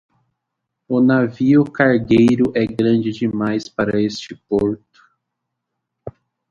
[0.87, 4.99] O navio cargueiro é grande demais para este porto.